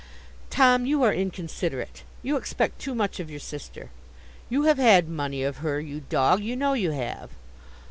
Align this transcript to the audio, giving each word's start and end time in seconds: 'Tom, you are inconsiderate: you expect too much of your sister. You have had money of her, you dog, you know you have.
'Tom, 0.49 0.83
you 0.87 1.03
are 1.03 1.13
inconsiderate: 1.13 2.01
you 2.23 2.35
expect 2.35 2.79
too 2.81 2.95
much 2.95 3.19
of 3.19 3.29
your 3.29 3.39
sister. 3.39 3.91
You 4.49 4.63
have 4.63 4.79
had 4.79 5.07
money 5.07 5.43
of 5.43 5.57
her, 5.57 5.79
you 5.79 5.99
dog, 6.09 6.39
you 6.41 6.55
know 6.55 6.73
you 6.73 6.89
have. 6.89 7.29